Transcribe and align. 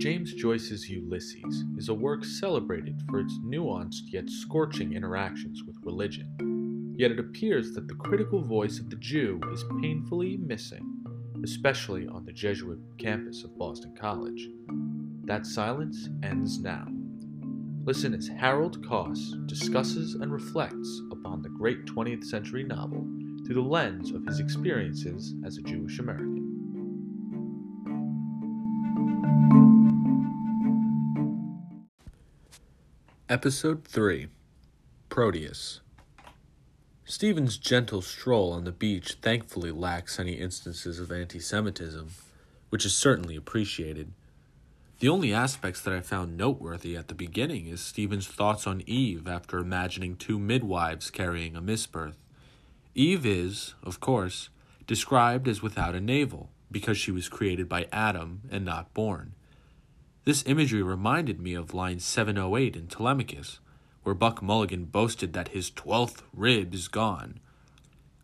James 0.00 0.32
Joyce's 0.32 0.88
Ulysses 0.88 1.66
is 1.76 1.90
a 1.90 1.94
work 1.94 2.24
celebrated 2.24 3.02
for 3.10 3.20
its 3.20 3.38
nuanced 3.44 4.04
yet 4.06 4.30
scorching 4.30 4.94
interactions 4.94 5.62
with 5.64 5.76
religion. 5.82 6.94
Yet 6.96 7.10
it 7.10 7.18
appears 7.18 7.72
that 7.72 7.86
the 7.86 7.96
critical 7.96 8.40
voice 8.40 8.78
of 8.78 8.88
the 8.88 8.96
Jew 8.96 9.38
is 9.52 9.62
painfully 9.82 10.38
missing, 10.38 11.04
especially 11.44 12.08
on 12.08 12.24
the 12.24 12.32
Jesuit 12.32 12.78
campus 12.96 13.44
of 13.44 13.58
Boston 13.58 13.94
College. 13.94 14.48
That 15.24 15.44
silence 15.44 16.08
ends 16.22 16.58
now. 16.58 16.86
Listen 17.84 18.14
as 18.14 18.26
Harold 18.26 18.82
Koss 18.82 19.46
discusses 19.46 20.14
and 20.14 20.32
reflects 20.32 21.02
upon 21.12 21.42
the 21.42 21.50
great 21.50 21.84
20th 21.84 22.24
century 22.24 22.64
novel 22.64 23.06
through 23.50 23.64
the 23.64 23.68
lens 23.68 24.12
of 24.12 24.24
his 24.26 24.38
experiences 24.38 25.34
as 25.44 25.58
a 25.58 25.62
Jewish 25.62 25.98
American. 25.98 26.46
Episode 33.28 33.84
3 33.84 34.28
Proteus 35.08 35.80
Stephen's 37.04 37.58
gentle 37.58 38.00
stroll 38.00 38.52
on 38.52 38.62
the 38.62 38.70
beach 38.70 39.14
thankfully 39.20 39.72
lacks 39.72 40.20
any 40.20 40.34
instances 40.34 41.00
of 41.00 41.10
anti 41.10 41.40
Semitism, 41.40 42.08
which 42.68 42.86
is 42.86 42.94
certainly 42.94 43.34
appreciated. 43.34 44.12
The 45.00 45.08
only 45.08 45.34
aspects 45.34 45.80
that 45.80 45.92
I 45.92 46.02
found 46.02 46.36
noteworthy 46.36 46.96
at 46.96 47.08
the 47.08 47.16
beginning 47.16 47.66
is 47.66 47.80
Stephen's 47.80 48.28
thoughts 48.28 48.68
on 48.68 48.84
Eve 48.86 49.26
after 49.26 49.58
imagining 49.58 50.14
two 50.14 50.38
midwives 50.38 51.10
carrying 51.10 51.56
a 51.56 51.60
misbirth. 51.60 52.14
Eve 52.94 53.24
is, 53.24 53.74
of 53.82 54.00
course, 54.00 54.48
described 54.86 55.46
as 55.46 55.62
without 55.62 55.94
a 55.94 56.00
navel 56.00 56.50
because 56.70 56.98
she 56.98 57.12
was 57.12 57.28
created 57.28 57.68
by 57.68 57.86
Adam 57.92 58.42
and 58.50 58.64
not 58.64 58.92
born. 58.94 59.34
This 60.24 60.44
imagery 60.46 60.82
reminded 60.82 61.40
me 61.40 61.54
of 61.54 61.74
line 61.74 62.00
708 62.00 62.76
in 62.76 62.86
Telemachus, 62.88 63.60
where 64.02 64.14
Buck 64.14 64.42
Mulligan 64.42 64.84
boasted 64.86 65.32
that 65.32 65.48
his 65.48 65.70
twelfth 65.70 66.22
rib 66.32 66.74
is 66.74 66.88
gone. 66.88 67.40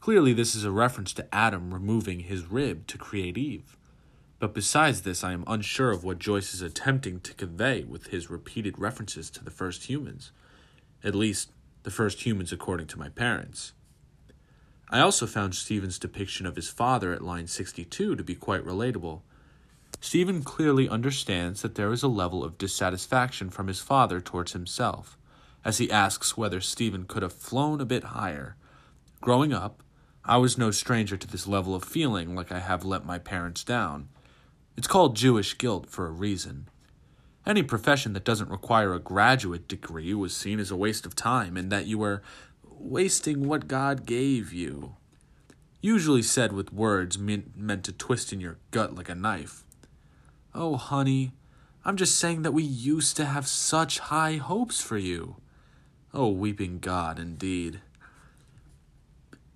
Clearly, 0.00 0.32
this 0.32 0.54
is 0.54 0.64
a 0.64 0.70
reference 0.70 1.12
to 1.14 1.34
Adam 1.34 1.72
removing 1.72 2.20
his 2.20 2.46
rib 2.46 2.86
to 2.88 2.98
create 2.98 3.38
Eve. 3.38 3.76
But 4.38 4.54
besides 4.54 5.02
this, 5.02 5.24
I 5.24 5.32
am 5.32 5.44
unsure 5.46 5.90
of 5.90 6.04
what 6.04 6.18
Joyce 6.18 6.52
is 6.52 6.62
attempting 6.62 7.20
to 7.20 7.34
convey 7.34 7.84
with 7.84 8.08
his 8.08 8.30
repeated 8.30 8.78
references 8.78 9.30
to 9.30 9.42
the 9.42 9.50
first 9.50 9.84
humans. 9.84 10.32
At 11.02 11.14
least, 11.14 11.50
the 11.82 11.90
first 11.90 12.26
humans 12.26 12.52
according 12.52 12.88
to 12.88 12.98
my 12.98 13.08
parents. 13.08 13.72
I 14.88 15.00
also 15.00 15.26
found 15.26 15.54
Stephen's 15.54 15.98
depiction 15.98 16.46
of 16.46 16.56
his 16.56 16.68
father 16.68 17.12
at 17.12 17.22
line 17.22 17.48
62 17.48 18.14
to 18.14 18.22
be 18.22 18.34
quite 18.34 18.64
relatable. 18.64 19.22
Stephen 20.00 20.42
clearly 20.42 20.88
understands 20.88 21.62
that 21.62 21.74
there 21.74 21.92
is 21.92 22.02
a 22.02 22.08
level 22.08 22.44
of 22.44 22.58
dissatisfaction 22.58 23.50
from 23.50 23.66
his 23.66 23.80
father 23.80 24.20
towards 24.20 24.52
himself, 24.52 25.18
as 25.64 25.78
he 25.78 25.90
asks 25.90 26.36
whether 26.36 26.60
Stephen 26.60 27.04
could 27.04 27.22
have 27.22 27.32
flown 27.32 27.80
a 27.80 27.86
bit 27.86 28.04
higher. 28.04 28.56
Growing 29.20 29.52
up, 29.52 29.82
I 30.24 30.36
was 30.36 30.58
no 30.58 30.70
stranger 30.70 31.16
to 31.16 31.26
this 31.26 31.46
level 31.46 31.74
of 31.74 31.82
feeling 31.82 32.36
like 32.36 32.52
I 32.52 32.60
have 32.60 32.84
let 32.84 33.04
my 33.04 33.18
parents 33.18 33.64
down. 33.64 34.08
It's 34.76 34.86
called 34.86 35.16
Jewish 35.16 35.56
guilt 35.58 35.88
for 35.88 36.06
a 36.06 36.12
reason. 36.12 36.68
Any 37.46 37.62
profession 37.62 38.12
that 38.12 38.24
doesn't 38.24 38.50
require 38.50 38.92
a 38.92 38.98
graduate 38.98 39.68
degree 39.68 40.12
was 40.14 40.36
seen 40.36 40.58
as 40.60 40.70
a 40.70 40.76
waste 40.76 41.06
of 41.06 41.14
time, 41.14 41.56
and 41.56 41.70
that 41.70 41.86
you 41.86 41.98
were 41.98 42.22
wasting 42.78 43.48
what 43.48 43.68
God 43.68 44.06
gave 44.06 44.52
you. 44.52 44.94
Usually 45.80 46.22
said 46.22 46.52
with 46.52 46.72
words 46.72 47.18
meant, 47.18 47.84
to 47.84 47.92
twist 47.92 48.32
in 48.32 48.40
your 48.40 48.58
gut 48.70 48.94
like 48.94 49.08
a 49.08 49.14
knife. 49.14 49.64
Oh, 50.54 50.76
honey, 50.76 51.32
I'm 51.84 51.96
just 51.96 52.18
saying 52.18 52.42
that 52.42 52.52
we 52.52 52.62
used 52.62 53.16
to 53.16 53.26
have 53.26 53.46
such 53.46 53.98
high 53.98 54.36
hopes 54.36 54.80
for 54.80 54.98
you. 54.98 55.36
Oh, 56.12 56.30
weeping 56.30 56.78
God, 56.78 57.18
indeed. 57.18 57.80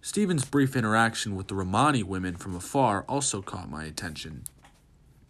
Stephen's 0.02 0.44
brief 0.44 0.76
interaction 0.76 1.36
with 1.36 1.48
the 1.48 1.54
Romani 1.54 2.02
women 2.02 2.36
from 2.36 2.54
afar 2.54 3.04
also 3.08 3.42
caught 3.42 3.70
my 3.70 3.84
attention. 3.84 4.44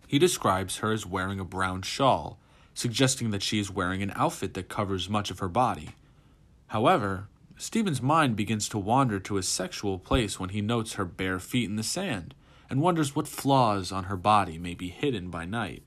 He 0.07 0.19
describes 0.19 0.79
her 0.79 0.93
as 0.93 1.07
wearing 1.07 1.41
a 1.41 1.45
brown 1.45 1.83
shawl, 1.83 2.39
suggesting 2.75 3.31
that 3.31 3.43
she 3.43 3.59
is 3.59 3.71
wearing 3.71 4.03
an 4.03 4.13
outfit 4.17 4.55
that 4.55 4.69
covers 4.69 5.09
much 5.09 5.31
of 5.31 5.39
her 5.39 5.49
body. 5.49 5.91
However, 6.69 7.29
Stephen's 7.61 8.01
mind 8.01 8.37
begins 8.37 8.71
to 8.71 8.79
wander 8.79 9.21
to 9.21 9.37
a 9.37 9.43
sexual 9.43 9.99
place 9.99 10.41
when 10.41 10.49
he 10.49 10.63
notes 10.63 10.95
her 10.95 11.05
bare 11.05 11.39
feet 11.39 11.69
in 11.69 11.77
the 11.77 11.83
sand 11.83 12.35
and 12.71 12.81
wonders 12.81 13.15
what 13.15 13.29
flaws 13.29 13.93
on 13.93 14.05
her 14.05 14.17
body 14.17 14.57
may 14.57 14.73
be 14.73 14.89
hidden 14.89 15.29
by 15.29 15.45
night. 15.45 15.83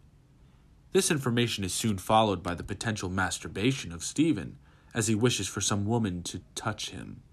This 0.92 1.10
information 1.10 1.64
is 1.64 1.74
soon 1.74 1.98
followed 1.98 2.44
by 2.44 2.54
the 2.54 2.64
potential 2.64 3.10
masturbation 3.10 3.92
of 3.92 4.04
Stephen, 4.04 4.60
as 4.94 5.08
he 5.08 5.16
wishes 5.16 5.48
for 5.48 5.62
some 5.62 5.88
woman 5.88 6.22
to 6.22 6.42
touch 6.54 6.92
him. 6.92 7.24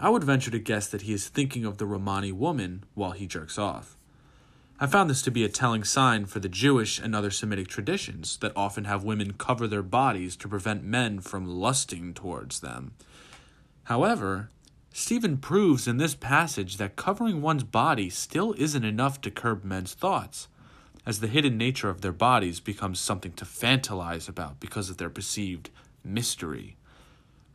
I 0.00 0.08
would 0.08 0.24
venture 0.24 0.50
to 0.50 0.58
guess 0.58 0.88
that 0.88 1.02
he 1.02 1.12
is 1.12 1.28
thinking 1.28 1.64
of 1.64 1.78
the 1.78 1.86
Romani 1.86 2.32
woman 2.32 2.82
while 2.94 3.12
he 3.12 3.28
jerks 3.28 3.56
off. 3.56 3.96
I 4.80 4.88
found 4.88 5.08
this 5.08 5.22
to 5.22 5.30
be 5.30 5.44
a 5.44 5.48
telling 5.48 5.84
sign 5.84 6.26
for 6.26 6.40
the 6.40 6.48
Jewish 6.48 6.98
and 6.98 7.14
other 7.14 7.30
Semitic 7.30 7.68
traditions 7.68 8.36
that 8.38 8.52
often 8.56 8.86
have 8.86 9.04
women 9.04 9.34
cover 9.34 9.68
their 9.68 9.84
bodies 9.84 10.34
to 10.38 10.48
prevent 10.48 10.82
men 10.82 11.20
from 11.20 11.46
lusting 11.46 12.14
towards 12.14 12.58
them. 12.58 12.94
However, 13.84 14.50
Stephen 14.92 15.36
proves 15.36 15.86
in 15.86 15.98
this 15.98 16.14
passage 16.14 16.78
that 16.78 16.96
covering 16.96 17.42
one's 17.42 17.64
body 17.64 18.08
still 18.08 18.54
isn't 18.56 18.84
enough 18.84 19.20
to 19.20 19.30
curb 19.30 19.64
men's 19.64 19.92
thoughts, 19.92 20.48
as 21.04 21.20
the 21.20 21.26
hidden 21.26 21.58
nature 21.58 21.90
of 21.90 22.00
their 22.00 22.12
bodies 22.12 22.60
becomes 22.60 22.98
something 22.98 23.32
to 23.32 23.44
fantasize 23.44 24.28
about 24.28 24.58
because 24.58 24.88
of 24.88 24.96
their 24.96 25.10
perceived 25.10 25.68
mystery. 26.02 26.76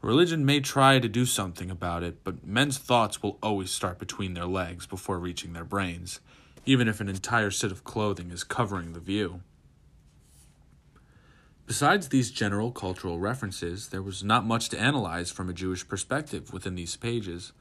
Religion 0.01 0.45
may 0.45 0.59
try 0.59 0.99
to 0.99 1.09
do 1.09 1.25
something 1.25 1.71
about 1.71 2.03
it, 2.03 2.23
but 2.23 2.45
men's 2.45 2.77
thoughts 2.77 3.23
will 3.23 3.37
always 3.41 3.71
start 3.71 3.97
between 3.97 4.33
their 4.33 4.45
legs 4.45 4.85
before 4.85 5.17
reaching 5.17 5.53
their 5.53 5.65
brains, 5.65 6.19
even 6.65 6.87
if 6.87 7.01
an 7.01 7.09
entire 7.09 7.51
set 7.51 7.71
of 7.71 7.83
clothing 7.83 8.29
is 8.31 8.43
covering 8.43 8.93
the 8.93 8.99
view. 8.99 9.41
Besides 11.69 12.09
these 12.09 12.31
general 12.31 12.71
cultural 12.71 13.19
references, 13.19 13.89
there 13.89 14.01
was 14.01 14.23
not 14.23 14.43
much 14.43 14.69
to 14.69 14.79
analyze 14.79 15.29
from 15.29 15.51
a 15.51 15.53
Jewish 15.53 15.87
perspective 15.87 16.51
within 16.51 16.73
these 16.73 16.95
pages, 16.95 17.51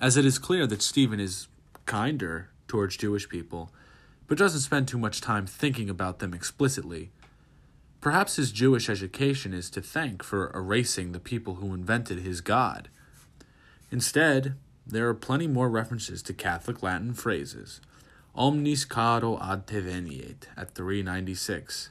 as 0.00 0.16
it 0.16 0.24
is 0.24 0.40
clear 0.40 0.66
that 0.66 0.82
Stephen 0.82 1.20
is 1.20 1.46
kinder 1.86 2.50
towards 2.66 2.96
Jewish 2.96 3.28
people, 3.28 3.70
but 4.26 4.36
doesn't 4.36 4.62
spend 4.62 4.88
too 4.88 4.98
much 4.98 5.20
time 5.20 5.46
thinking 5.46 5.88
about 5.88 6.18
them 6.18 6.34
explicitly. 6.34 7.12
Perhaps 8.00 8.34
his 8.34 8.50
Jewish 8.50 8.90
education 8.90 9.54
is 9.54 9.70
to 9.70 9.80
thank 9.80 10.24
for 10.24 10.50
erasing 10.52 11.12
the 11.12 11.20
people 11.20 11.54
who 11.54 11.72
invented 11.72 12.18
his 12.18 12.40
God. 12.40 12.88
Instead, 13.92 14.56
there 14.84 15.08
are 15.08 15.14
plenty 15.14 15.46
more 15.46 15.70
references 15.70 16.20
to 16.24 16.34
Catholic 16.34 16.82
Latin 16.82 17.14
phrases. 17.14 17.80
Omnis 18.34 18.84
caro 18.84 19.38
ad 19.40 19.68
te 19.68 19.78
veniet 19.78 20.48
at 20.56 20.74
396 20.74 21.90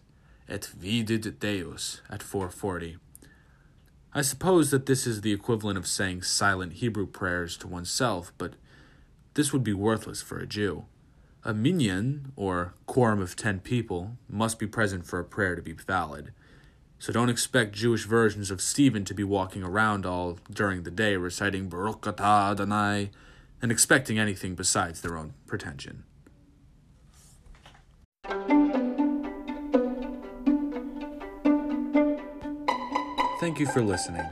et 0.51 0.65
vidit 0.65 1.39
Deus 1.39 2.01
at 2.09 2.21
440. 2.21 2.97
I 4.13 4.21
suppose 4.21 4.71
that 4.71 4.85
this 4.85 5.07
is 5.07 5.21
the 5.21 5.31
equivalent 5.31 5.77
of 5.77 5.87
saying 5.87 6.23
silent 6.23 6.73
Hebrew 6.73 7.07
prayers 7.07 7.55
to 7.57 7.67
oneself, 7.67 8.33
but 8.37 8.55
this 9.35 9.53
would 9.53 9.63
be 9.63 9.73
worthless 9.73 10.21
for 10.21 10.37
a 10.37 10.45
Jew. 10.45 10.85
A 11.45 11.53
minyan, 11.53 12.33
or 12.35 12.73
quorum 12.85 13.21
of 13.21 13.37
ten 13.37 13.61
people, 13.61 14.17
must 14.27 14.59
be 14.59 14.67
present 14.67 15.05
for 15.05 15.19
a 15.19 15.25
prayer 15.25 15.55
to 15.55 15.61
be 15.61 15.71
valid. 15.71 16.33
So 16.99 17.13
don't 17.13 17.29
expect 17.29 17.71
Jewish 17.71 18.05
versions 18.05 18.51
of 18.51 18.61
Stephen 18.61 19.05
to 19.05 19.13
be 19.15 19.23
walking 19.23 19.63
around 19.63 20.05
all 20.05 20.37
during 20.51 20.83
the 20.83 20.91
day 20.91 21.15
reciting 21.15 21.69
Baruch 21.69 22.01
atah 22.01 22.51
Adonai 22.51 23.09
and 23.61 23.71
expecting 23.71 24.19
anything 24.19 24.53
besides 24.53 25.01
their 25.01 25.17
own 25.17 25.33
pretension. 25.47 26.03
Thank 33.41 33.59
you 33.59 33.65
for 33.65 33.81
listening. 33.81 34.27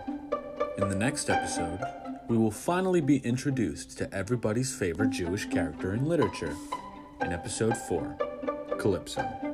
In 0.78 0.88
the 0.88 0.96
next 0.96 1.32
episode, 1.32 1.80
we 2.28 2.38
will 2.38 2.52
finally 2.52 3.02
be 3.02 3.18
introduced 3.18 3.98
to 3.98 4.14
everybody's 4.14 4.72
favorite 4.72 5.10
Jewish 5.10 5.50
character 5.50 5.96
in 5.96 6.06
literature 6.06 6.56
in 7.20 7.34
episode 7.34 7.76
4 7.76 8.16
Calypso. 8.78 9.49